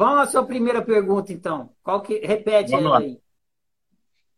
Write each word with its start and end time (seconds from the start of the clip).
Vamos 0.00 0.18
à 0.20 0.26
sua 0.30 0.46
primeira 0.46 0.80
pergunta, 0.80 1.30
então. 1.30 1.74
Qual 1.82 2.00
que 2.00 2.20
repete 2.20 2.70
Vamos 2.70 2.86
ela 2.86 3.00
aí? 3.00 3.20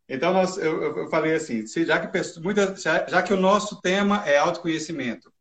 Então, 0.08 0.33
nós, 0.33 0.58
eu, 0.58 0.83
eu, 0.83 1.08
falei 1.08 1.37
assim, 1.37 1.65
já 1.87 2.04
que, 2.04 2.41
muita, 2.41 2.75
já 2.77 3.23
que 3.23 3.33
o 3.33 3.37
nosso 3.37 3.81
tema 3.81 4.29
é 4.29 4.39
autoconhecimento, 4.39 5.33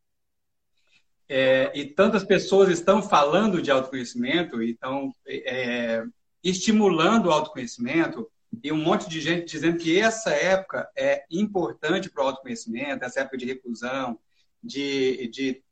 é, 1.28 1.72
e 1.74 1.88
tantas 1.88 2.24
pessoas 2.24 2.70
estão 2.70 3.02
falando 3.02 3.64
de 3.64 3.72
autoconhecimento 3.72 4.62
e 4.62 4.74
estão 4.74 5.12
é, 5.28 6.04
estimulando 6.44 7.26
o 7.26 7.32
autoconhecimento, 7.32 8.30
e 8.64 8.72
um 8.72 8.78
monte 8.78 9.10
de 9.10 9.20
gente 9.20 9.52
dizendo 9.52 9.80
que 9.80 10.00
essa 10.00 10.30
época 10.30 10.88
é 10.96 11.26
importante 11.32 12.12
para 12.12 12.24
o 12.24 12.28
autoconhecimento, 12.28 13.04
essa 13.04 13.22
época 13.22 13.40
de 13.40 13.48
reclusão, 13.48 14.20
de, 14.64 15.28
de, 15.30 15.64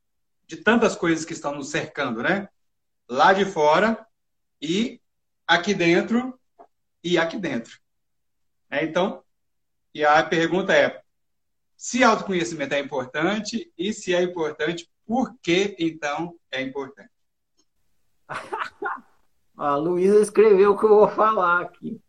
de 0.47 0.57
tantas 0.57 0.95
coisas 0.95 1.23
que 1.23 1.33
estão 1.33 1.53
nos 1.53 1.69
cercando, 1.69 2.23
né? 2.23 2.49
Lá 3.07 3.31
de 3.31 3.45
fora 3.45 4.08
e 4.61 5.01
aqui 5.47 5.73
dentro 5.73 6.39
e 7.03 7.17
aqui 7.17 7.37
dentro. 7.37 7.79
É, 8.69 8.83
então, 8.83 9.23
e 9.93 10.05
a 10.05 10.23
pergunta 10.23 10.73
é: 10.73 11.01
se 11.75 12.03
autoconhecimento 12.03 12.73
é 12.73 12.79
importante 12.79 13.71
e 13.77 13.93
se 13.93 14.13
é 14.13 14.21
importante, 14.21 14.89
por 15.05 15.35
que 15.41 15.75
então 15.79 16.35
é 16.51 16.61
importante? 16.61 17.09
a 19.57 19.75
Luísa 19.75 20.19
escreveu 20.19 20.73
o 20.73 20.77
que 20.77 20.85
eu 20.85 20.89
vou 20.89 21.07
falar 21.07 21.61
aqui. 21.61 22.01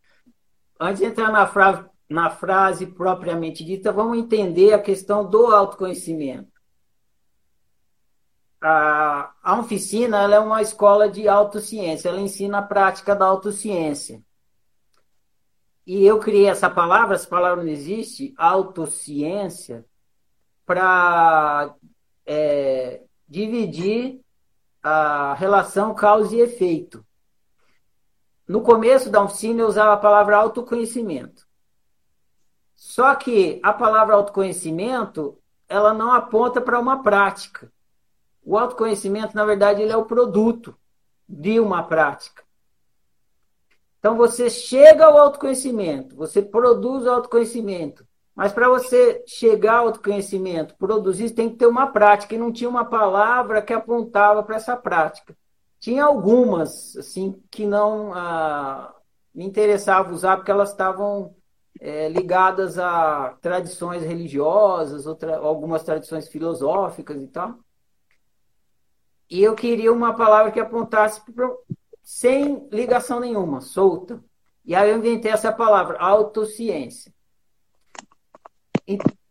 Antes 0.79 1.01
de 1.01 1.07
entrar 1.07 1.33
na 1.33 1.47
frase, 1.47 1.85
na 2.09 2.31
frase 2.31 2.87
propriamente 2.87 3.65
dita, 3.65 3.93
vamos 3.93 4.19
entender 4.19 4.73
a 4.73 4.83
questão 4.83 5.29
do 5.29 5.47
autoconhecimento. 5.47 6.60
A, 8.61 9.33
a 9.43 9.59
oficina 9.59 10.23
ela 10.23 10.37
é 10.37 10.39
uma 10.39 10.61
escola 10.61 11.09
de 11.09 11.27
autociência, 11.29 12.09
ela 12.09 12.21
ensina 12.21 12.59
a 12.59 12.63
prática 12.63 13.17
da 13.17 13.27
autociência. 13.27 14.23
E 15.87 16.05
eu 16.05 16.19
criei 16.19 16.47
essa 16.47 16.69
palavra, 16.69 17.15
essa 17.15 17.27
palavra 17.27 17.65
não 17.65 17.71
existe, 17.71 18.35
autociência, 18.37 19.85
para 20.65 21.75
é, 22.25 23.03
dividir 23.29 24.21
a 24.83 25.35
relação 25.35 25.95
causa 25.95 26.37
e 26.37 26.41
efeito. 26.41 27.05
No 28.47 28.63
começo 28.63 29.11
da 29.11 29.23
oficina 29.23 29.63
eu 29.63 29.67
usava 29.67 29.95
a 29.95 29.97
palavra 29.97 30.37
autoconhecimento. 30.37 31.47
Só 32.75 33.15
que 33.15 33.61
a 33.63 33.73
palavra 33.73 34.15
autoconhecimento, 34.15 35.39
ela 35.69 35.93
não 35.93 36.13
aponta 36.13 36.61
para 36.61 36.79
uma 36.79 37.03
prática. 37.03 37.73
O 38.43 38.57
autoconhecimento, 38.59 39.35
na 39.35 39.45
verdade, 39.45 39.83
ele 39.83 39.93
é 39.93 39.97
o 39.97 40.07
produto 40.07 40.77
de 41.29 41.61
uma 41.61 41.83
prática. 41.83 42.43
Então 43.99 44.17
você 44.17 44.49
chega 44.49 45.05
ao 45.05 45.19
autoconhecimento, 45.19 46.17
você 46.17 46.41
produz 46.41 47.05
o 47.05 47.11
autoconhecimento. 47.11 48.07
Mas 48.35 48.53
para 48.53 48.69
você 48.69 49.23
chegar 49.27 49.79
ao 49.79 49.89
autoconhecimento, 49.89 50.75
produzir, 50.77 51.31
tem 51.31 51.51
que 51.51 51.57
ter 51.57 51.67
uma 51.67 51.89
prática. 51.89 52.35
E 52.35 52.39
não 52.39 52.51
tinha 52.51 52.71
uma 52.71 52.85
palavra 52.85 53.61
que 53.61 53.73
apontava 53.73 54.43
para 54.43 54.57
essa 54.57 54.77
prática. 54.77 55.37
Tinha 55.79 56.05
algumas, 56.05 56.97
assim, 56.97 57.43
que 57.51 57.67
não 57.67 58.15
ah, 58.15 58.95
me 59.35 59.45
interessava 59.45 60.13
usar, 60.13 60.37
porque 60.37 60.51
elas 60.51 60.71
estavam 60.71 61.35
é, 61.79 62.09
ligadas 62.09 62.79
a 62.79 63.37
tradições 63.41 64.03
religiosas, 64.03 65.07
outra, 65.07 65.37
algumas 65.37 65.83
tradições 65.83 66.29
filosóficas 66.29 67.21
e 67.21 67.27
tal. 67.27 67.59
E 69.31 69.43
eu 69.43 69.55
queria 69.55 69.93
uma 69.93 70.13
palavra 70.15 70.51
que 70.51 70.59
apontasse 70.59 71.23
sem 72.03 72.69
ligação 72.73 73.21
nenhuma, 73.21 73.61
solta. 73.61 74.23
E 74.65 74.75
aí 74.75 74.91
eu 74.91 74.99
inventei 74.99 75.31
essa 75.31 75.53
palavra, 75.53 75.99
autociência. 75.99 77.15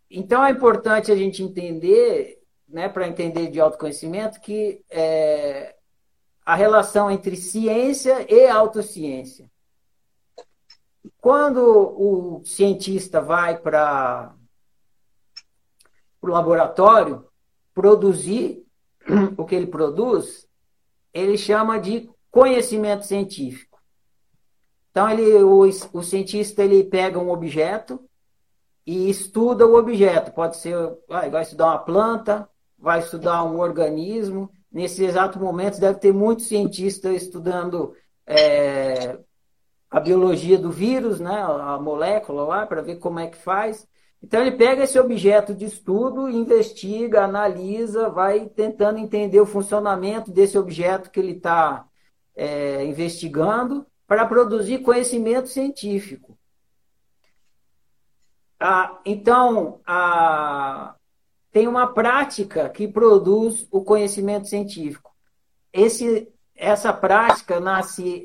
Então 0.09 0.43
é 0.43 0.51
importante 0.51 1.11
a 1.11 1.15
gente 1.15 1.43
entender, 1.43 2.41
né, 2.67 2.87
para 2.87 3.07
entender 3.07 3.47
de 3.51 3.59
autoconhecimento, 3.59 4.39
que 4.39 4.81
é, 4.89 5.75
a 6.45 6.55
relação 6.55 7.11
entre 7.11 7.35
ciência 7.35 8.25
e 8.33 8.47
autociência. 8.47 9.51
Quando 11.19 11.59
o 11.59 12.41
cientista 12.45 13.19
vai 13.19 13.57
para 13.57 14.33
o 16.21 16.27
laboratório 16.27 17.27
produzir 17.73 18.65
o 19.37 19.45
que 19.45 19.55
ele 19.55 19.67
produz, 19.67 20.47
ele 21.13 21.37
chama 21.37 21.79
de 21.79 22.09
conhecimento 22.31 23.05
científico. 23.05 23.79
Então, 24.91 25.09
ele, 25.09 25.43
o, 25.43 25.61
o 25.93 26.03
cientista 26.03 26.63
ele 26.63 26.83
pega 26.83 27.19
um 27.19 27.29
objeto 27.29 27.99
e 28.85 29.09
estuda 29.09 29.67
o 29.67 29.75
objeto. 29.75 30.31
Pode 30.31 30.57
ser, 30.57 30.75
vai, 31.07 31.29
vai 31.29 31.43
estudar 31.43 31.65
uma 31.65 31.79
planta, 31.79 32.49
vai 32.77 32.99
estudar 32.99 33.43
um 33.43 33.59
organismo. 33.59 34.49
Nesse 34.71 35.03
exato 35.03 35.39
momento, 35.39 35.79
deve 35.79 35.99
ter 35.99 36.13
muitos 36.13 36.47
cientistas 36.47 37.23
estudando 37.23 37.95
é, 38.25 39.17
a 39.89 39.99
biologia 39.99 40.57
do 40.57 40.71
vírus, 40.71 41.19
né, 41.19 41.41
a 41.41 41.79
molécula 41.79 42.43
lá, 42.43 42.65
para 42.65 42.81
ver 42.81 42.97
como 42.97 43.19
é 43.19 43.27
que 43.27 43.37
faz. 43.37 43.87
Então, 44.21 44.41
ele 44.41 44.51
pega 44.51 44.83
esse 44.83 44.99
objeto 44.99 45.53
de 45.53 45.65
estudo, 45.65 46.29
investiga, 46.29 47.23
analisa, 47.23 48.09
vai 48.09 48.47
tentando 48.47 48.99
entender 48.99 49.39
o 49.39 49.45
funcionamento 49.45 50.29
desse 50.29 50.57
objeto 50.57 51.09
que 51.09 51.19
ele 51.19 51.33
está 51.33 51.85
é, 52.35 52.83
investigando 52.85 53.85
para 54.05 54.25
produzir 54.25 54.79
conhecimento 54.79 55.47
científico. 55.47 56.37
Ah, 58.59 58.99
então, 59.05 59.79
ah, 59.85 60.95
tem 61.51 61.67
uma 61.67 61.93
prática 61.93 62.69
que 62.69 62.87
produz 62.87 63.67
o 63.71 63.81
conhecimento 63.83 64.47
científico. 64.47 65.15
Esse, 65.71 66.27
essa 66.55 66.91
prática 66.91 67.59
na, 67.59 67.81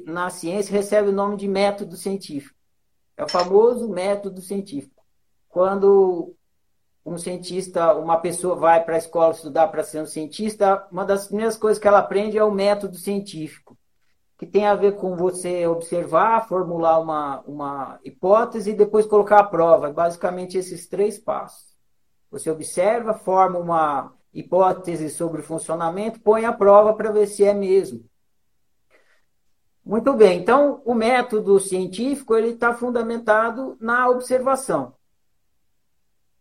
na 0.06 0.31
ciência 0.31 0.72
recebe 0.72 1.09
o 1.09 1.12
nome 1.12 1.37
de 1.37 1.47
método 1.47 1.97
científico. 1.97 2.59
É 3.16 3.25
o 3.25 3.28
famoso 3.28 3.88
método 3.88 4.41
científico. 4.41 4.94
Quando 5.54 6.34
um 7.06 7.16
cientista, 7.16 7.94
uma 7.94 8.16
pessoa 8.16 8.56
vai 8.56 8.84
para 8.84 8.97
a 8.97 8.98
escola 8.98 9.32
estudar 9.32 9.69
para 9.69 9.84
ser 9.84 10.03
um 10.03 10.06
cientista, 10.06 10.84
uma 10.91 11.04
das 11.04 11.28
primeiras 11.28 11.56
coisas 11.56 11.81
que 11.81 11.87
ela 11.87 12.00
aprende 12.00 12.37
é 12.37 12.42
o 12.42 12.50
método 12.50 12.97
científico 12.97 13.78
que 14.37 14.47
tem 14.47 14.66
a 14.66 14.75
ver 14.75 14.97
com 14.97 15.15
você 15.15 15.65
observar, 15.65 16.48
formular 16.48 16.98
uma, 16.98 17.41
uma 17.42 18.00
hipótese 18.03 18.72
e 18.72 18.75
depois 18.75 19.06
colocar 19.06 19.38
a 19.38 19.44
prova. 19.44 19.92
Basicamente, 19.92 20.59
esses 20.59 20.88
três 20.88 21.20
passos. 21.20 21.72
Você 22.32 22.50
observa, 22.50 23.15
forma 23.15 23.60
uma 23.60 24.12
hipótese 24.32 25.09
sobre 25.09 25.41
o 25.41 25.44
funcionamento, 25.44 26.19
põe 26.19 26.44
a 26.44 26.53
prova 26.53 26.94
para 26.94 27.12
ver 27.12 27.28
se 27.28 27.44
é 27.44 27.54
mesmo. 27.54 28.04
Muito 29.84 30.12
bem, 30.15 30.41
então 30.41 30.82
o 30.84 30.94
método 30.94 31.60
científico 31.60 32.34
ele 32.34 32.48
está 32.48 32.75
fundamentado 32.75 33.76
na 33.78 34.09
observação. 34.09 34.94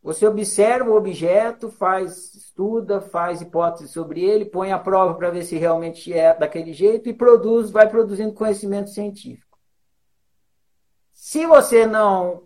Você 0.04 0.28
observa 0.28 0.92
o 0.92 0.98
objeto, 0.98 1.70
faz, 1.70 2.36
estuda, 2.36 3.00
faz 3.00 3.40
hipótese 3.40 3.88
sobre 3.88 4.22
ele, 4.22 4.44
põe 4.44 4.74
a 4.74 4.78
prova 4.78 5.14
para 5.14 5.30
ver 5.30 5.46
se 5.46 5.56
realmente 5.56 6.12
é 6.12 6.38
daquele 6.38 6.74
jeito 6.74 7.08
e 7.08 7.14
produz, 7.14 7.72
vai 7.72 7.90
produzindo 7.90 8.34
conhecimento 8.34 8.90
científico. 8.90 9.58
Se 11.14 11.46
você 11.46 11.86
não, 11.86 12.46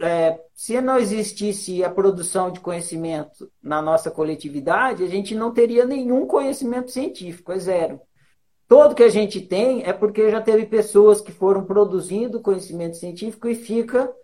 é, 0.00 0.40
se 0.54 0.80
não 0.80 0.96
existisse 0.96 1.82
a 1.82 1.90
produção 1.90 2.52
de 2.52 2.60
conhecimento 2.60 3.50
na 3.60 3.82
nossa 3.82 4.08
coletividade, 4.08 5.02
a 5.02 5.08
gente 5.08 5.34
não 5.34 5.52
teria 5.52 5.84
nenhum 5.84 6.28
conhecimento 6.28 6.92
científico, 6.92 7.50
é 7.50 7.58
zero. 7.58 8.00
Todo 8.68 8.94
que 8.94 9.02
a 9.02 9.08
gente 9.08 9.40
tem 9.40 9.82
é 9.82 9.92
porque 9.92 10.30
já 10.30 10.40
teve 10.40 10.64
pessoas 10.64 11.20
que 11.20 11.32
foram 11.32 11.64
produzindo 11.64 12.40
conhecimento 12.40 12.96
científico 12.96 13.48
e 13.48 13.56
fica 13.56 14.14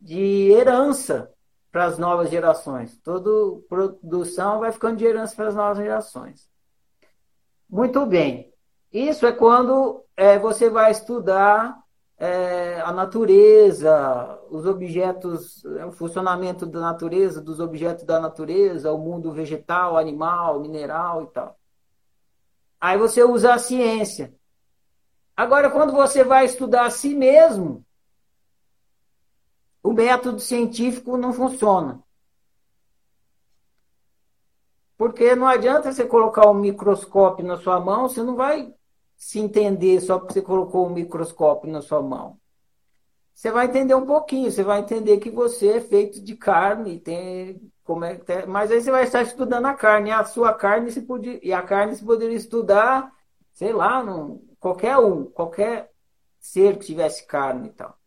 de 0.00 0.52
herança 0.52 1.28
para 1.70 1.84
as 1.84 1.98
novas 1.98 2.30
gerações. 2.30 2.98
Toda 2.98 3.60
produção 3.68 4.60
vai 4.60 4.72
ficando 4.72 4.96
de 4.96 5.04
herança 5.04 5.34
para 5.36 5.48
as 5.48 5.54
novas 5.54 5.78
gerações. 5.78 6.48
Muito 7.68 8.04
bem. 8.06 8.52
Isso 8.92 9.24
é 9.24 9.32
quando 9.32 10.04
é, 10.16 10.38
você 10.38 10.68
vai 10.68 10.90
estudar 10.90 11.78
é, 12.18 12.80
a 12.80 12.92
natureza, 12.92 14.38
os 14.50 14.66
objetos, 14.66 15.64
é, 15.64 15.86
o 15.86 15.92
funcionamento 15.92 16.66
da 16.66 16.80
natureza, 16.80 17.40
dos 17.40 17.60
objetos 17.60 18.04
da 18.04 18.20
natureza, 18.20 18.92
o 18.92 18.98
mundo 18.98 19.32
vegetal, 19.32 19.96
animal, 19.96 20.60
mineral 20.60 21.22
e 21.22 21.26
tal. 21.28 21.56
Aí 22.80 22.98
você 22.98 23.22
usa 23.22 23.54
a 23.54 23.58
ciência. 23.58 24.34
Agora, 25.36 25.70
quando 25.70 25.92
você 25.92 26.24
vai 26.24 26.44
estudar 26.44 26.86
a 26.86 26.90
si 26.90 27.14
mesmo, 27.14 27.84
o 29.82 29.92
método 29.92 30.40
científico 30.40 31.16
não 31.16 31.32
funciona. 31.32 32.02
Porque 34.96 35.34
não 35.34 35.46
adianta 35.46 35.90
você 35.90 36.04
colocar 36.04 36.48
um 36.50 36.54
microscópio 36.54 37.46
na 37.46 37.56
sua 37.56 37.80
mão, 37.80 38.08
você 38.08 38.22
não 38.22 38.36
vai 38.36 38.74
se 39.16 39.38
entender 39.38 40.00
só 40.00 40.18
porque 40.18 40.34
você 40.34 40.42
colocou 40.42 40.86
um 40.86 40.90
microscópio 40.90 41.70
na 41.70 41.80
sua 41.80 42.02
mão. 42.02 42.38
Você 43.34 43.50
vai 43.50 43.66
entender 43.66 43.94
um 43.94 44.04
pouquinho, 44.04 44.50
você 44.50 44.62
vai 44.62 44.80
entender 44.80 45.18
que 45.18 45.30
você 45.30 45.68
é 45.68 45.80
feito 45.80 46.22
de 46.22 46.36
carne, 46.36 47.00
tem 47.00 47.72
como 47.82 48.04
é, 48.04 48.16
tem, 48.16 48.46
mas 48.46 48.70
aí 48.70 48.80
você 48.80 48.90
vai 48.90 49.04
estar 49.04 49.22
estudando 49.22 49.66
a 49.66 49.74
carne, 49.74 50.10
a 50.10 50.24
sua 50.24 50.54
carne 50.54 50.92
se 50.92 51.02
podia, 51.02 51.40
e 51.42 51.52
a 51.52 51.62
carne 51.62 51.96
se 51.96 52.04
poderia 52.04 52.36
estudar, 52.36 53.10
sei 53.52 53.72
lá, 53.72 54.02
no, 54.02 54.42
qualquer 54.60 54.98
um, 54.98 55.24
qualquer 55.24 55.90
ser 56.38 56.78
que 56.78 56.86
tivesse 56.86 57.26
carne 57.26 57.68
e 57.68 57.72
tal. 57.72 57.99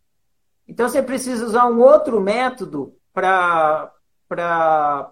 Então 0.67 0.87
você 0.87 1.01
precisa 1.01 1.45
usar 1.45 1.65
um 1.67 1.81
outro 1.81 2.21
método 2.21 2.97
para 3.13 3.91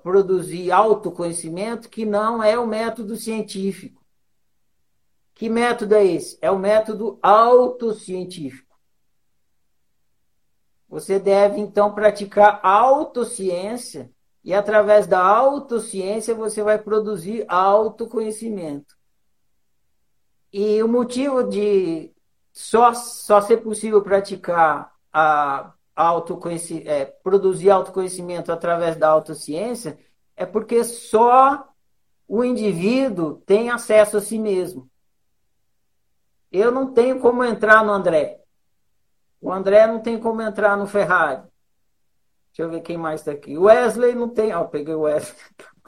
produzir 0.01 0.71
autoconhecimento 0.71 1.89
que 1.89 2.05
não 2.05 2.43
é 2.43 2.57
o 2.57 2.67
método 2.67 3.15
científico. 3.15 4.01
Que 5.35 5.49
método 5.49 5.95
é 5.95 6.05
esse? 6.05 6.37
É 6.41 6.51
o 6.51 6.59
método 6.59 7.19
autocientífico. 7.21 8.71
Você 10.87 11.19
deve 11.19 11.59
então 11.59 11.93
praticar 11.93 12.59
autociência 12.63 14.11
e 14.43 14.53
através 14.53 15.07
da 15.07 15.23
autociência 15.23 16.35
você 16.35 16.61
vai 16.61 16.77
produzir 16.77 17.45
autoconhecimento. 17.47 18.95
E 20.51 20.83
o 20.83 20.87
motivo 20.87 21.43
de 21.43 22.11
só, 22.51 22.93
só 22.93 23.39
ser 23.39 23.57
possível 23.57 24.01
praticar 24.01 24.90
a 25.11 25.73
autoconhecimento, 25.95 26.89
é, 26.89 27.05
produzir 27.05 27.69
autoconhecimento 27.69 28.51
através 28.51 28.95
da 28.95 29.09
autociência 29.09 29.97
é 30.35 30.45
porque 30.45 30.83
só 30.83 31.67
o 32.27 32.43
indivíduo 32.43 33.35
tem 33.45 33.69
acesso 33.69 34.17
a 34.17 34.21
si 34.21 34.39
mesmo. 34.39 34.89
Eu 36.51 36.71
não 36.71 36.93
tenho 36.93 37.19
como 37.19 37.43
entrar 37.43 37.83
no 37.83 37.91
André. 37.91 38.41
O 39.39 39.51
André 39.51 39.85
não 39.87 39.99
tem 39.99 40.19
como 40.19 40.41
entrar 40.41 40.77
no 40.77 40.87
Ferrari. 40.87 41.41
Deixa 42.49 42.63
eu 42.63 42.69
ver 42.69 42.81
quem 42.81 42.97
mais 42.97 43.21
está 43.21 43.31
aqui. 43.31 43.57
O 43.57 43.63
Wesley 43.63 44.13
não 44.13 44.29
tem. 44.29 44.53
Ó, 44.53 44.61
oh, 44.61 44.67
peguei 44.67 44.93
o 44.93 45.01
Wesley. 45.01 45.35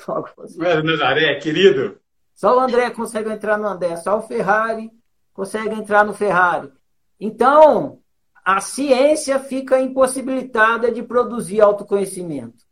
Wesley 0.58 0.84
Nazaré, 0.84 1.36
querido. 1.36 2.00
Só 2.34 2.58
o 2.58 2.60
André 2.60 2.90
consegue 2.92 3.30
entrar 3.30 3.58
no 3.58 3.68
André. 3.68 3.96
Só 3.98 4.18
o 4.18 4.22
Ferrari 4.22 4.92
consegue 5.34 5.76
entrar 5.76 6.06
no 6.06 6.14
Ferrari. 6.14 6.72
Então, 7.20 8.03
a 8.44 8.60
ciência 8.60 9.40
fica 9.40 9.80
impossibilitada 9.80 10.92
de 10.92 11.02
produzir 11.02 11.62
autoconhecimento. 11.62 12.66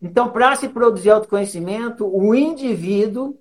Então, 0.00 0.30
para 0.30 0.54
se 0.56 0.68
produzir 0.68 1.10
autoconhecimento, 1.10 2.06
o 2.06 2.34
indivíduo, 2.34 3.38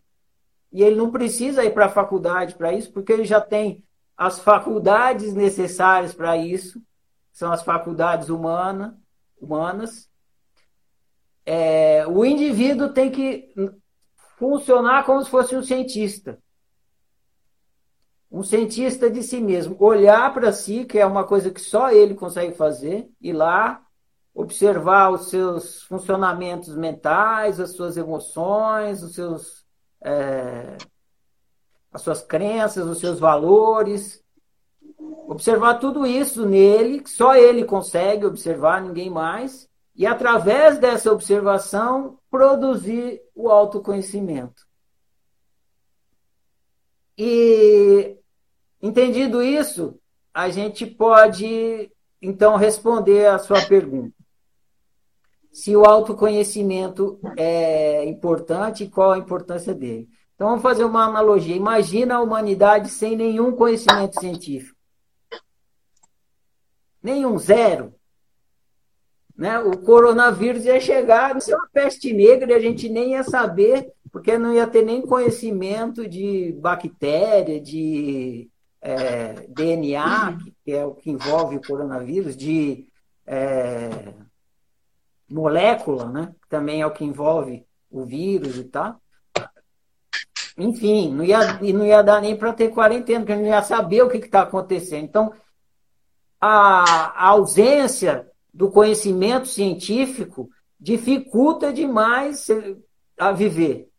e 0.71 0.81
ele 0.81 0.95
não 0.95 1.11
precisa 1.11 1.63
ir 1.65 1.73
para 1.73 1.87
a 1.87 1.89
faculdade 1.89 2.55
para 2.55 2.71
isso, 2.71 2.91
porque 2.91 3.11
ele 3.11 3.25
já 3.25 3.41
tem 3.41 3.83
as 4.15 4.39
faculdades 4.39 5.33
necessárias 5.33 6.13
para 6.13 6.37
isso, 6.37 6.81
são 7.31 7.51
as 7.51 7.63
faculdades 7.63 8.29
humana, 8.29 8.97
humanas. 9.39 10.09
É, 11.45 12.05
o 12.07 12.23
indivíduo 12.23 12.89
tem 12.89 13.11
que 13.11 13.53
funcionar 14.37 15.05
como 15.05 15.21
se 15.23 15.29
fosse 15.29 15.55
um 15.55 15.63
cientista 15.63 16.39
um 18.33 18.41
cientista 18.41 19.11
de 19.11 19.21
si 19.21 19.39
mesmo, 19.39 19.75
olhar 19.79 20.33
para 20.33 20.51
si, 20.51 20.85
que 20.85 20.97
é 20.97 21.05
uma 21.05 21.23
coisa 21.23 21.51
que 21.51 21.61
só 21.61 21.91
ele 21.91 22.15
consegue 22.15 22.55
fazer, 22.55 23.07
ir 23.21 23.31
lá, 23.31 23.79
observar 24.33 25.11
os 25.11 25.29
seus 25.29 25.83
funcionamentos 25.83 26.75
mentais, 26.75 27.59
as 27.59 27.75
suas 27.75 27.95
emoções, 27.95 29.03
os 29.03 29.13
seus, 29.13 29.63
é, 30.03 30.75
as 31.91 32.01
suas 32.01 32.23
crenças, 32.23 32.87
os 32.87 32.97
seus 32.97 33.19
valores, 33.19 34.23
observar 35.27 35.75
tudo 35.75 36.03
isso 36.03 36.43
nele, 36.43 37.01
que 37.01 37.11
só 37.11 37.35
ele 37.35 37.63
consegue 37.63 38.25
observar, 38.25 38.81
ninguém 38.81 39.11
mais, 39.11 39.69
e 39.95 40.07
através 40.07 40.79
dessa 40.79 41.11
observação 41.11 42.17
produzir 42.31 43.21
o 43.35 43.47
autoconhecimento. 43.51 44.65
E 47.15 48.17
Entendido 48.83 49.41
isso, 49.41 49.97
a 50.33 50.49
gente 50.49 50.85
pode 50.85 51.89
então 52.21 52.57
responder 52.57 53.27
a 53.27 53.39
sua 53.39 53.65
pergunta. 53.65 54.13
Se 55.53 55.73
o 55.73 55.85
autoconhecimento 55.85 57.17
é 57.37 58.03
importante, 58.03 58.89
qual 58.89 59.13
a 59.13 59.17
importância 59.17 59.73
dele? 59.73 60.09
Então 60.35 60.49
vamos 60.49 60.61
fazer 60.61 60.83
uma 60.83 61.05
analogia. 61.05 61.55
Imagina 61.55 62.15
a 62.15 62.21
humanidade 62.21 62.89
sem 62.89 63.15
nenhum 63.15 63.53
conhecimento 63.53 64.19
científico. 64.19 64.77
Nenhum, 67.01 67.37
zero. 67.37 67.95
Né? 69.33 69.59
O 69.59 69.77
coronavírus 69.77 70.65
ia 70.65 70.81
chegar, 70.81 71.37
isso 71.37 71.53
é 71.53 71.55
uma 71.55 71.69
peste 71.71 72.11
negra 72.11 72.51
e 72.51 72.55
a 72.55 72.59
gente 72.59 72.89
nem 72.89 73.11
ia 73.11 73.23
saber, 73.23 73.93
porque 74.11 74.37
não 74.37 74.53
ia 74.53 74.67
ter 74.67 74.83
nem 74.83 75.01
conhecimento 75.01 76.05
de 76.05 76.51
bactéria, 76.59 77.61
de 77.61 78.51
é, 78.83 79.47
DNA, 79.47 80.37
que 80.65 80.73
é 80.73 80.85
o 80.85 80.93
que 80.93 81.09
envolve 81.09 81.55
o 81.55 81.61
coronavírus, 81.65 82.35
de 82.35 82.85
é, 83.25 84.13
molécula, 85.29 86.09
né? 86.09 86.35
também 86.49 86.81
é 86.81 86.85
o 86.85 86.91
que 86.91 87.05
envolve 87.05 87.65
o 87.89 88.03
vírus 88.03 88.57
e 88.57 88.65
tal. 88.65 89.01
Enfim, 90.57 91.11
não 91.13 91.23
ia, 91.23 91.59
não 91.61 91.85
ia 91.85 92.03
dar 92.03 92.21
nem 92.21 92.35
para 92.35 92.53
ter 92.53 92.69
quarentena, 92.69 93.21
porque 93.21 93.35
não 93.35 93.45
ia 93.45 93.63
saber 93.63 94.03
o 94.03 94.09
que 94.09 94.17
está 94.17 94.41
acontecendo. 94.41 95.05
Então, 95.05 95.33
a, 96.39 97.25
a 97.25 97.27
ausência 97.29 98.29
do 98.53 98.69
conhecimento 98.69 99.47
científico 99.47 100.49
dificulta 100.77 101.71
demais 101.71 102.49
a 103.17 103.31
viver. 103.31 103.89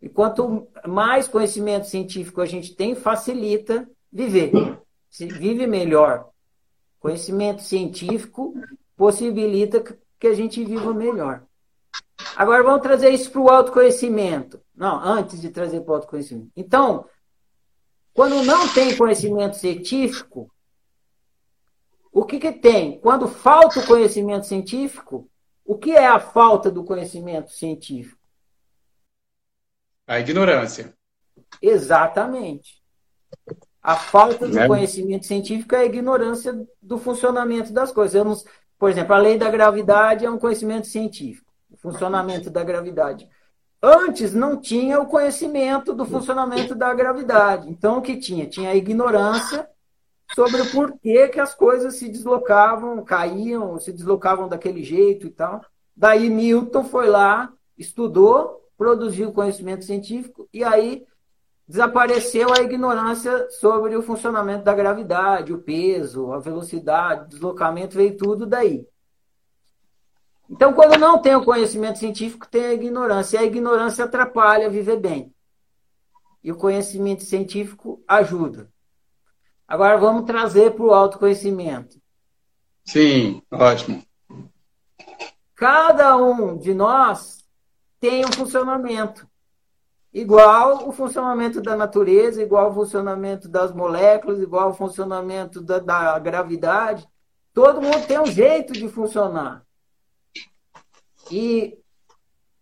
E 0.00 0.08
quanto 0.08 0.66
mais 0.86 1.28
conhecimento 1.28 1.86
científico 1.86 2.40
a 2.40 2.46
gente 2.46 2.74
tem, 2.74 2.94
facilita 2.94 3.86
viver. 4.14 4.80
Se 5.10 5.26
vive 5.26 5.66
melhor. 5.66 6.30
Conhecimento 7.00 7.62
científico 7.62 8.54
possibilita 8.96 9.82
que 10.18 10.26
a 10.28 10.32
gente 10.32 10.64
viva 10.64 10.94
melhor. 10.94 11.44
Agora 12.36 12.62
vamos 12.62 12.80
trazer 12.80 13.10
isso 13.10 13.30
para 13.30 13.40
o 13.40 13.50
autoconhecimento. 13.50 14.62
Não, 14.74 14.98
antes 15.04 15.40
de 15.40 15.50
trazer 15.50 15.80
para 15.80 15.92
o 15.92 15.94
autoconhecimento. 15.96 16.50
Então, 16.56 17.06
quando 18.12 18.42
não 18.44 18.72
tem 18.72 18.96
conhecimento 18.96 19.56
científico, 19.56 20.50
o 22.12 22.24
que, 22.24 22.38
que 22.38 22.52
tem? 22.52 22.98
Quando 23.00 23.28
falta 23.28 23.80
o 23.80 23.86
conhecimento 23.86 24.46
científico, 24.46 25.28
o 25.64 25.76
que 25.76 25.90
é 25.90 26.06
a 26.06 26.20
falta 26.20 26.70
do 26.70 26.84
conhecimento 26.84 27.50
científico? 27.50 28.22
A 30.06 30.20
ignorância. 30.20 30.96
Exatamente. 31.60 32.82
A 33.84 33.96
falta 33.96 34.48
do 34.48 34.58
é. 34.58 34.66
conhecimento 34.66 35.26
científico 35.26 35.74
é 35.74 35.80
a 35.80 35.84
ignorância 35.84 36.58
do 36.80 36.96
funcionamento 36.96 37.70
das 37.70 37.92
coisas. 37.92 38.24
Não, 38.24 38.34
por 38.78 38.88
exemplo, 38.88 39.14
a 39.14 39.18
lei 39.18 39.36
da 39.36 39.50
gravidade 39.50 40.24
é 40.24 40.30
um 40.30 40.38
conhecimento 40.38 40.86
científico, 40.86 41.52
o 41.70 41.76
funcionamento 41.76 42.48
da 42.48 42.64
gravidade. 42.64 43.28
Antes 43.82 44.32
não 44.32 44.58
tinha 44.58 44.98
o 44.98 45.06
conhecimento 45.06 45.92
do 45.92 46.06
funcionamento 46.06 46.74
da 46.74 46.94
gravidade. 46.94 47.68
Então, 47.68 47.98
o 47.98 48.02
que 48.02 48.16
tinha? 48.16 48.46
Tinha 48.46 48.70
a 48.70 48.74
ignorância 48.74 49.68
sobre 50.34 50.62
o 50.62 50.70
porquê 50.70 51.28
que 51.28 51.38
as 51.38 51.54
coisas 51.54 51.96
se 51.96 52.08
deslocavam, 52.08 53.04
caíam, 53.04 53.78
se 53.78 53.92
deslocavam 53.92 54.48
daquele 54.48 54.82
jeito 54.82 55.26
e 55.26 55.30
tal. 55.30 55.62
Daí 55.94 56.30
Newton 56.30 56.84
foi 56.84 57.06
lá, 57.06 57.52
estudou, 57.76 58.66
produziu 58.78 59.30
conhecimento 59.30 59.84
científico, 59.84 60.48
e 60.50 60.64
aí 60.64 61.04
desapareceu 61.66 62.52
a 62.52 62.60
ignorância 62.60 63.48
sobre 63.50 63.96
o 63.96 64.02
funcionamento 64.02 64.64
da 64.64 64.74
gravidade, 64.74 65.52
o 65.52 65.62
peso, 65.62 66.32
a 66.32 66.38
velocidade, 66.38 67.24
o 67.24 67.28
deslocamento, 67.28 67.96
veio 67.96 68.16
tudo 68.16 68.46
daí. 68.46 68.86
Então, 70.48 70.74
quando 70.74 70.98
não 70.98 71.20
tem 71.20 71.34
o 71.34 71.44
conhecimento 71.44 71.98
científico, 71.98 72.46
tem 72.46 72.64
a 72.66 72.74
ignorância. 72.74 73.38
E 73.38 73.40
a 73.40 73.44
ignorância 73.44 74.04
atrapalha 74.04 74.68
viver 74.68 74.98
bem. 74.98 75.34
E 76.42 76.52
o 76.52 76.56
conhecimento 76.56 77.24
científico 77.24 78.04
ajuda. 78.06 78.70
Agora 79.66 79.96
vamos 79.96 80.26
trazer 80.26 80.72
para 80.72 80.84
o 80.84 80.92
autoconhecimento. 80.92 81.98
Sim, 82.84 83.42
ótimo. 83.50 84.02
Cada 85.54 86.14
um 86.16 86.58
de 86.58 86.74
nós 86.74 87.42
tem 87.98 88.26
um 88.26 88.32
funcionamento 88.32 89.26
igual 90.14 90.88
o 90.88 90.92
funcionamento 90.92 91.60
da 91.60 91.76
natureza, 91.76 92.40
igual 92.40 92.70
o 92.70 92.74
funcionamento 92.74 93.48
das 93.48 93.74
moléculas, 93.74 94.40
igual 94.40 94.70
o 94.70 94.74
funcionamento 94.74 95.60
da, 95.60 95.80
da 95.80 96.18
gravidade. 96.20 97.06
Todo 97.52 97.82
mundo 97.82 98.06
tem 98.06 98.20
um 98.20 98.26
jeito 98.26 98.72
de 98.72 98.88
funcionar. 98.88 99.66
E, 101.30 101.76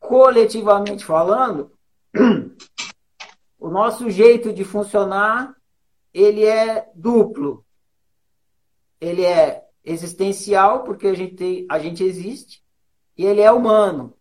coletivamente 0.00 1.04
falando, 1.04 1.71
o 3.61 3.68
nosso 3.68 4.09
jeito 4.09 4.52
de 4.52 4.64
funcionar 4.64 5.54
ele 6.12 6.44
é 6.44 6.90
duplo. 6.94 7.64
Ele 9.00 9.25
é 9.25 9.64
existencial, 9.85 10.85
porque 10.85 11.09
a 11.09 11.14
gente, 11.14 11.66
a 11.68 11.78
gente 11.78 12.04
existe, 12.04 12.62
e 13.16 13.26
ele 13.26 13.40
é 13.40 13.50
humano, 13.50 14.16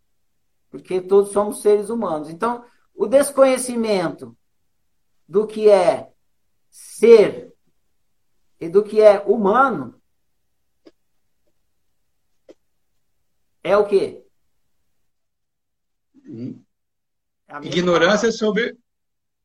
porque 0.72 1.00
todos 1.00 1.32
somos 1.32 1.62
seres 1.62 1.90
humanos. 1.90 2.30
Então, 2.30 2.64
o 2.94 3.08
desconhecimento 3.08 4.38
do 5.28 5.48
que 5.48 5.70
é 5.70 6.12
ser 6.70 7.54
e 8.60 8.70
do 8.70 8.84
que 8.84 9.02
é 9.02 9.20
humano 9.20 10.00
é 13.64 13.76
o 13.78 13.86
quê? 13.86 14.24
Ignorância 17.64 18.32
sobre 18.32 18.78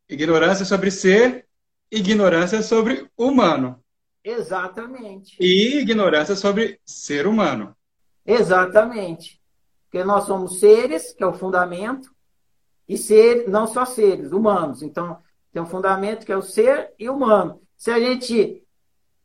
ignorância 0.08 0.64
sobre 0.64 0.90
ser, 0.90 1.46
ignorância 1.90 2.62
sobre 2.62 3.10
humano. 3.16 3.82
Exatamente. 4.22 5.36
E 5.40 5.78
ignorância 5.78 6.34
sobre 6.34 6.80
ser 6.84 7.26
humano. 7.26 7.76
Exatamente. 8.24 9.40
Porque 9.84 10.02
nós 10.04 10.24
somos 10.24 10.58
seres, 10.58 11.12
que 11.12 11.22
é 11.22 11.26
o 11.26 11.34
fundamento, 11.34 12.14
e 12.88 12.96
ser, 12.96 13.48
não 13.48 13.66
só 13.66 13.84
seres, 13.84 14.32
humanos. 14.32 14.82
Então, 14.82 15.18
tem 15.52 15.62
um 15.62 15.66
fundamento 15.66 16.24
que 16.24 16.32
é 16.32 16.36
o 16.36 16.42
ser 16.42 16.92
e 16.98 17.08
humano. 17.08 17.60
Se 17.76 17.90
a 17.90 17.98
gente 17.98 18.62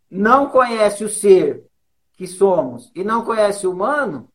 não 0.10 0.50
conhece 0.50 1.04
o 1.04 1.10
ser 1.10 1.66
que 2.14 2.28
somos 2.28 2.92
e 2.96 3.04
não 3.04 3.24
conhece 3.24 3.66
o 3.66 3.72
humano, 3.72 4.28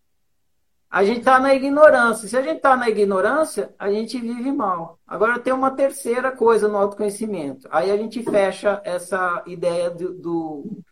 a 0.88 1.04
gente 1.04 1.18
está 1.18 1.38
na 1.38 1.54
ignorância. 1.54 2.28
Se 2.28 2.36
a 2.36 2.42
gente 2.42 2.56
está 2.56 2.76
na 2.76 2.88
ignorância, 2.88 3.74
a 3.78 3.90
gente 3.90 4.18
vive 4.18 4.52
mal. 4.52 4.98
Agora 5.06 5.38
tem 5.38 5.52
uma 5.52 5.70
terceira 5.70 6.30
coisa 6.30 6.68
no 6.68 6.78
autoconhecimento. 6.78 7.68
Aí 7.70 7.90
a 7.90 7.96
gente 7.96 8.22
fecha 8.22 8.80
essa 8.84 9.42
ideia 9.46 9.90
do, 9.90 10.14
do, 10.14 10.82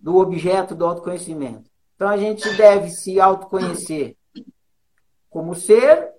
do 0.00 0.16
objeto 0.16 0.74
do 0.74 0.84
autoconhecimento. 0.84 1.70
Então 1.94 2.08
a 2.08 2.16
gente 2.16 2.48
deve 2.56 2.90
se 2.90 3.20
autoconhecer 3.20 4.16
como 5.30 5.54
ser, 5.54 6.13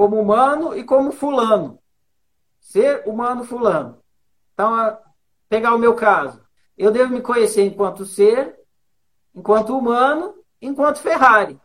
como 0.00 0.18
humano 0.18 0.74
e 0.74 0.82
como 0.82 1.12
fulano. 1.12 1.78
Ser 2.58 3.06
humano 3.06 3.44
fulano. 3.44 3.98
Então, 4.54 4.98
pegar 5.46 5.74
o 5.74 5.78
meu 5.78 5.94
caso. 5.94 6.42
Eu 6.74 6.90
devo 6.90 7.12
me 7.12 7.20
conhecer 7.20 7.66
enquanto 7.66 8.06
ser, 8.06 8.58
enquanto 9.34 9.76
humano, 9.76 10.34
enquanto 10.58 11.00
Ferrari. 11.00 11.60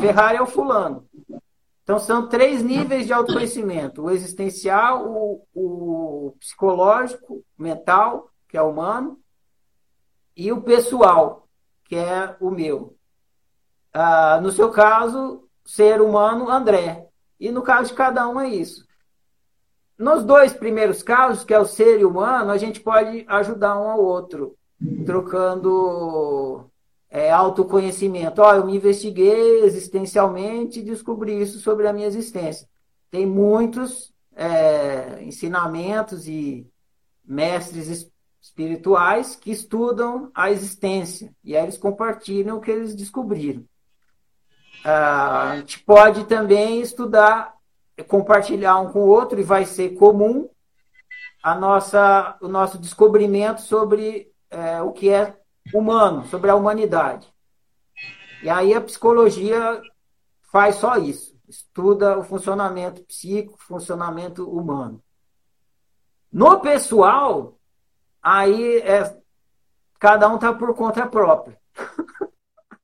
Ferrari 0.00 0.38
é 0.38 0.42
o 0.42 0.46
fulano. 0.46 1.06
Então, 1.82 1.98
são 1.98 2.30
três 2.30 2.62
níveis 2.62 3.06
de 3.06 3.12
autoconhecimento: 3.12 4.04
o 4.04 4.10
existencial, 4.10 5.06
o, 5.06 5.42
o 5.54 6.34
psicológico, 6.40 7.44
mental, 7.58 8.30
que 8.48 8.56
é 8.56 8.62
humano, 8.62 9.20
e 10.34 10.50
o 10.50 10.62
pessoal, 10.62 11.46
que 11.84 11.94
é 11.94 12.34
o 12.40 12.50
meu. 12.50 12.96
Ah, 13.92 14.40
no 14.40 14.50
seu 14.50 14.70
caso, 14.70 15.46
ser 15.62 16.00
humano, 16.00 16.48
André. 16.48 17.07
E 17.38 17.50
no 17.50 17.62
caso 17.62 17.90
de 17.90 17.96
cada 17.96 18.28
um 18.28 18.40
é 18.40 18.48
isso. 18.48 18.86
Nos 19.98 20.24
dois 20.24 20.52
primeiros 20.52 21.02
casos, 21.02 21.44
que 21.44 21.52
é 21.52 21.58
o 21.58 21.66
ser 21.66 22.04
humano, 22.04 22.50
a 22.50 22.56
gente 22.56 22.80
pode 22.80 23.24
ajudar 23.28 23.78
um 23.80 23.90
ao 23.90 24.00
outro, 24.00 24.56
trocando 25.04 26.70
é, 27.10 27.30
autoconhecimento. 27.30 28.40
Ó, 28.40 28.54
eu 28.54 28.66
me 28.66 28.76
investiguei 28.76 29.64
existencialmente 29.64 30.80
e 30.80 30.84
descobri 30.84 31.40
isso 31.40 31.58
sobre 31.58 31.88
a 31.88 31.92
minha 31.92 32.06
existência. 32.06 32.68
Tem 33.10 33.26
muitos 33.26 34.12
é, 34.36 35.22
ensinamentos 35.24 36.28
e 36.28 36.64
mestres 37.24 38.08
espirituais 38.40 39.34
que 39.34 39.50
estudam 39.50 40.30
a 40.34 40.50
existência 40.50 41.34
e 41.42 41.56
aí 41.56 41.64
eles 41.64 41.76
compartilham 41.76 42.56
o 42.56 42.60
que 42.60 42.70
eles 42.70 42.94
descobriram. 42.94 43.64
Ah, 44.84 45.50
a 45.50 45.56
gente 45.56 45.80
pode 45.80 46.24
também 46.24 46.80
estudar, 46.80 47.54
compartilhar 48.06 48.78
um 48.78 48.92
com 48.92 49.00
o 49.00 49.08
outro 49.08 49.40
e 49.40 49.42
vai 49.42 49.64
ser 49.64 49.90
comum 49.90 50.48
a 51.42 51.54
nossa, 51.54 52.36
o 52.40 52.48
nosso 52.48 52.78
descobrimento 52.78 53.60
sobre 53.60 54.32
é, 54.50 54.80
o 54.82 54.92
que 54.92 55.10
é 55.10 55.36
humano, 55.74 56.24
sobre 56.26 56.50
a 56.50 56.54
humanidade. 56.54 57.32
E 58.42 58.48
aí 58.48 58.72
a 58.72 58.80
psicologia 58.80 59.82
faz 60.50 60.76
só 60.76 60.96
isso, 60.96 61.36
estuda 61.48 62.18
o 62.18 62.22
funcionamento 62.22 63.02
psíquico, 63.02 63.58
funcionamento 63.58 64.48
humano. 64.48 65.02
No 66.30 66.60
pessoal, 66.60 67.58
aí 68.22 68.78
é, 68.78 69.16
cada 69.98 70.28
um 70.28 70.36
está 70.36 70.52
por 70.52 70.74
conta 70.74 71.06
própria. 71.06 71.58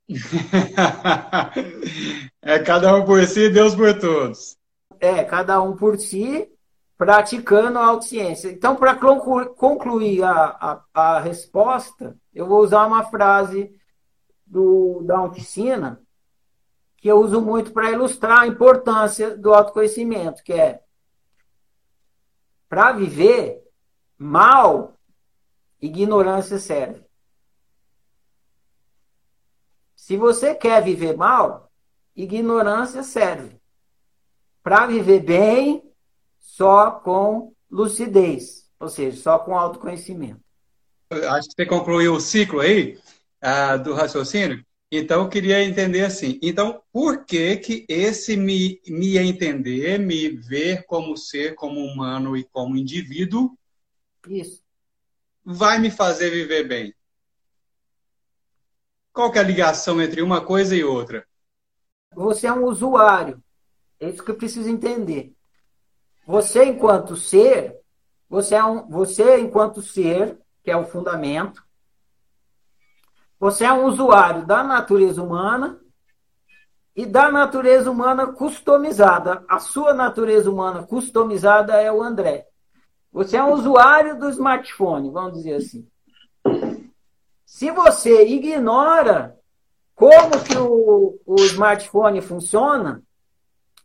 é 2.42 2.58
cada 2.58 2.94
um 2.94 3.04
por 3.04 3.24
si, 3.26 3.48
Deus 3.48 3.74
por 3.74 3.98
todos. 3.98 4.58
É, 5.00 5.24
cada 5.24 5.62
um 5.62 5.74
por 5.76 5.98
si, 5.98 6.48
praticando 6.96 7.78
a 7.78 7.86
autociência. 7.86 8.50
Então, 8.50 8.76
para 8.76 8.94
concluir 8.96 10.22
a, 10.22 10.34
a, 10.34 10.84
a 10.94 11.20
resposta, 11.20 12.16
eu 12.34 12.46
vou 12.46 12.60
usar 12.60 12.86
uma 12.86 13.04
frase 13.04 13.74
do, 14.46 15.02
da 15.02 15.22
oficina 15.22 16.00
que 16.96 17.08
eu 17.08 17.20
uso 17.20 17.40
muito 17.40 17.72
para 17.72 17.90
ilustrar 17.90 18.40
a 18.40 18.46
importância 18.46 19.36
do 19.36 19.52
autoconhecimento, 19.52 20.42
que 20.42 20.54
é 20.54 20.80
para 22.66 22.92
viver 22.92 23.62
mal, 24.16 24.98
ignorância 25.80 26.58
serve. 26.58 27.03
Se 30.04 30.18
você 30.18 30.54
quer 30.54 30.84
viver 30.84 31.16
mal, 31.16 31.72
ignorância 32.14 33.02
serve. 33.02 33.58
Para 34.62 34.86
viver 34.86 35.20
bem, 35.20 35.82
só 36.38 36.90
com 36.90 37.54
lucidez, 37.70 38.70
ou 38.78 38.90
seja, 38.90 39.16
só 39.16 39.38
com 39.38 39.56
autoconhecimento 39.56 40.44
acho 41.10 41.48
que 41.48 41.54
você 41.56 41.66
concluiu 41.66 42.14
o 42.14 42.20
ciclo 42.20 42.60
aí 42.60 42.98
uh, 43.42 43.82
do 43.82 43.94
raciocínio. 43.94 44.62
Então, 44.90 45.22
eu 45.22 45.28
queria 45.30 45.64
entender 45.64 46.04
assim. 46.04 46.38
Então, 46.42 46.82
por 46.92 47.24
que 47.24 47.56
que 47.56 47.86
esse 47.88 48.36
me, 48.36 48.80
me 48.86 49.16
entender, 49.16 49.98
me 49.98 50.28
ver 50.28 50.84
como 50.84 51.16
ser, 51.16 51.54
como 51.54 51.80
humano 51.80 52.36
e 52.36 52.44
como 52.44 52.76
indivíduo, 52.76 53.56
Isso. 54.28 54.62
vai 55.42 55.78
me 55.78 55.90
fazer 55.90 56.28
viver 56.28 56.68
bem? 56.68 56.94
Qual 59.14 59.30
que 59.30 59.38
é 59.38 59.40
a 59.40 59.44
ligação 59.44 60.02
entre 60.02 60.20
uma 60.20 60.44
coisa 60.44 60.74
e 60.74 60.82
outra? 60.82 61.24
Você 62.16 62.48
é 62.48 62.52
um 62.52 62.64
usuário. 62.64 63.40
É 64.00 64.08
isso 64.08 64.24
que 64.24 64.32
eu 64.32 64.36
preciso 64.36 64.68
entender. 64.68 65.32
Você, 66.26 66.64
enquanto 66.64 67.16
ser, 67.16 67.80
você 68.28 68.56
é 68.56 68.64
um, 68.64 68.88
você, 68.88 69.38
enquanto 69.38 69.80
ser, 69.80 70.36
que 70.64 70.70
é 70.70 70.76
o 70.76 70.84
fundamento. 70.84 71.64
Você 73.38 73.64
é 73.64 73.72
um 73.72 73.84
usuário 73.84 74.44
da 74.44 74.64
natureza 74.64 75.22
humana 75.22 75.80
e 76.96 77.06
da 77.06 77.30
natureza 77.30 77.88
humana 77.88 78.32
customizada. 78.32 79.44
A 79.48 79.60
sua 79.60 79.94
natureza 79.94 80.50
humana 80.50 80.82
customizada 80.82 81.74
é 81.74 81.90
o 81.92 82.02
André. 82.02 82.48
Você 83.12 83.36
é 83.36 83.44
um 83.44 83.52
usuário 83.52 84.18
do 84.18 84.28
smartphone, 84.28 85.12
vamos 85.12 85.34
dizer 85.34 85.54
assim. 85.54 85.88
Se 87.54 87.70
você 87.70 88.24
ignora 88.26 89.38
como 89.94 90.42
que 90.42 90.58
o, 90.58 91.20
o 91.24 91.36
smartphone 91.44 92.20
funciona, 92.20 93.00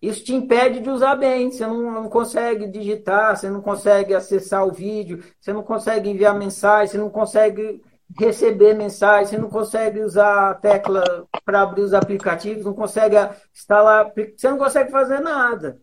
isso 0.01 0.23
te 0.23 0.33
impede 0.33 0.79
de 0.79 0.89
usar 0.89 1.15
bem. 1.15 1.51
Você 1.51 1.67
não, 1.67 1.91
não, 1.91 2.09
consegue 2.09 2.65
digitar, 2.65 3.37
você 3.37 3.47
não 3.47 3.61
consegue 3.61 4.15
acessar 4.15 4.65
o 4.65 4.71
vídeo, 4.71 5.23
você 5.39 5.53
não 5.53 5.61
consegue 5.61 6.09
enviar 6.09 6.33
mensagem, 6.33 6.87
você 6.87 6.97
não 6.97 7.11
consegue 7.11 7.79
receber 8.17 8.73
mensagem, 8.73 9.27
você 9.27 9.37
não 9.37 9.51
consegue 9.51 9.99
usar 9.99 10.49
a 10.49 10.55
tecla 10.55 11.27
para 11.45 11.61
abrir 11.61 11.83
os 11.83 11.93
aplicativos, 11.93 12.65
não 12.65 12.73
consegue 12.73 13.17
instalar, 13.53 14.11
você 14.35 14.49
não 14.49 14.57
consegue 14.57 14.89
fazer 14.89 15.19
nada. 15.19 15.79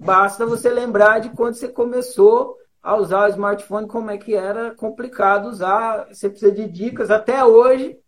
Basta 0.00 0.46
você 0.46 0.70
lembrar 0.70 1.18
de 1.18 1.28
quando 1.28 1.56
você 1.56 1.68
começou 1.68 2.56
a 2.86 2.94
usar 2.94 3.24
o 3.24 3.28
smartphone, 3.30 3.88
como 3.88 4.12
é 4.12 4.16
que 4.16 4.32
era 4.32 4.72
complicado 4.72 5.48
usar. 5.48 6.06
Você 6.06 6.30
precisa 6.30 6.52
de 6.52 6.68
dicas. 6.68 7.10
Até 7.10 7.44
hoje, 7.44 7.98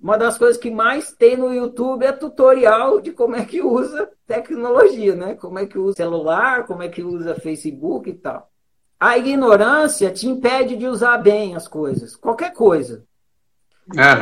uma 0.00 0.18
das 0.18 0.36
coisas 0.36 0.56
que 0.60 0.72
mais 0.72 1.12
tem 1.12 1.36
no 1.36 1.54
YouTube 1.54 2.04
é 2.04 2.10
tutorial 2.10 3.00
de 3.00 3.12
como 3.12 3.36
é 3.36 3.44
que 3.44 3.62
usa 3.62 4.10
tecnologia, 4.26 5.14
né? 5.14 5.34
Como 5.36 5.56
é 5.60 5.66
que 5.66 5.78
usa 5.78 5.94
celular, 5.94 6.66
como 6.66 6.82
é 6.82 6.88
que 6.88 7.00
usa 7.00 7.36
Facebook 7.36 8.10
e 8.10 8.14
tal. 8.14 8.50
A 8.98 9.16
ignorância 9.16 10.10
te 10.10 10.26
impede 10.26 10.74
de 10.74 10.88
usar 10.88 11.18
bem 11.18 11.54
as 11.54 11.68
coisas, 11.68 12.16
qualquer 12.16 12.52
coisa. 12.52 13.04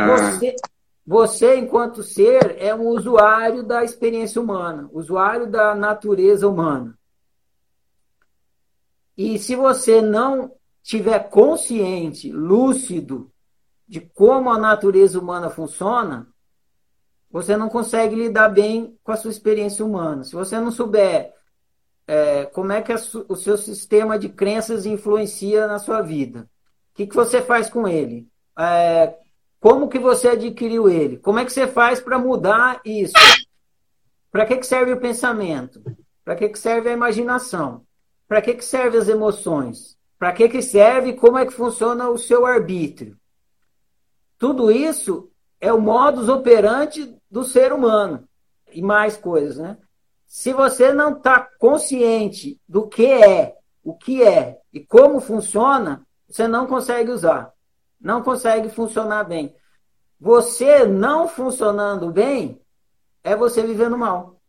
Você, 0.09 0.55
você, 1.07 1.57
enquanto 1.57 2.03
ser, 2.03 2.57
é 2.59 2.75
um 2.75 2.89
usuário 2.89 3.63
da 3.63 3.83
experiência 3.83 4.43
humana, 4.43 4.91
usuário 4.93 5.47
da 5.47 5.75
natureza 5.75 6.47
humana. 6.47 6.99
E 9.17 9.39
se 9.39 9.57
você 9.57 10.03
não 10.03 10.53
tiver 10.83 11.31
consciente, 11.31 12.31
lúcido 12.31 13.33
de 13.89 14.01
como 14.01 14.51
a 14.51 14.59
natureza 14.59 15.19
humana 15.19 15.49
funciona, 15.49 16.29
você 17.31 17.57
não 17.57 17.69
consegue 17.69 18.15
lidar 18.15 18.49
bem 18.49 18.99
com 19.03 19.13
a 19.13 19.17
sua 19.17 19.31
experiência 19.31 19.85
humana. 19.85 20.25
Se 20.25 20.35
você 20.35 20.59
não 20.59 20.71
souber 20.71 21.33
é, 22.07 22.47
como 22.47 22.73
é 22.73 22.83
que 22.83 22.93
o 22.93 23.37
seu 23.37 23.57
sistema 23.57 24.19
de 24.19 24.29
crenças 24.29 24.87
influencia 24.87 25.67
na 25.67 25.79
sua 25.79 26.03
vida, 26.03 26.49
o 26.93 26.97
que, 26.97 27.07
que 27.07 27.15
você 27.15 27.43
faz 27.43 27.69
com 27.69 27.87
ele? 27.87 28.29
É, 28.59 29.17
como 29.61 29.89
que 29.89 29.99
você 29.99 30.29
adquiriu 30.29 30.89
ele? 30.89 31.19
Como 31.19 31.39
é 31.39 31.45
que 31.45 31.53
você 31.53 31.67
faz 31.67 32.01
para 32.01 32.19
mudar 32.19 32.81
isso? 32.85 33.15
Para 34.31 34.47
que, 34.47 34.57
que 34.57 34.67
serve 34.67 34.93
o 34.93 35.01
pensamento? 35.01 35.83
Para 36.25 36.37
que, 36.37 36.49
que 36.49 36.59
serve 36.59 36.89
a 36.91 36.93
imaginação? 36.93 37.86
Para 38.29 38.43
que, 38.43 38.55
que 38.55 38.65
serve 38.65 38.99
as 38.99 39.09
emoções? 39.09 39.97
Para 40.19 40.33
que, 40.33 40.49
que 40.49 40.63
serve 40.63 41.13
como 41.13 41.39
é 41.39 41.47
que 41.47 41.53
funciona 41.53 42.09
o 42.09 42.19
seu 42.19 42.47
arbítrio? 42.47 43.17
Tudo 44.39 44.71
isso 44.71 45.31
é 45.61 45.73
o 45.73 45.81
modus 45.81 46.29
operandi 46.29 47.17
do 47.31 47.45
ser 47.45 47.73
humano. 47.73 48.29
E 48.73 48.83
mais 48.83 49.17
coisas, 49.17 49.59
né? 49.59 49.79
Se 50.27 50.53
você 50.53 50.93
não 50.93 51.17
está 51.17 51.41
consciente 51.59 52.61
do 52.69 52.87
que 52.89 53.07
é, 53.07 53.57
o 53.83 53.95
que 53.95 54.23
é 54.23 54.61
e 54.73 54.81
como 54.81 55.21
funciona, 55.21 56.05
você 56.29 56.49
não 56.49 56.67
consegue 56.67 57.11
usar. 57.11 57.53
Não 58.01 58.23
consegue 58.23 58.69
funcionar 58.69 59.25
bem. 59.25 59.55
Você 60.21 60.85
não 60.85 61.29
funcionando 61.29 62.11
bem 62.11 62.61
é 63.23 63.37
você 63.37 63.63
vivendo 63.63 63.97
mal. 63.97 64.41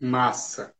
Massa. 0.00 0.74